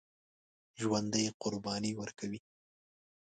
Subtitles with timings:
[0.79, 2.39] ژوندي قرباني ورکوي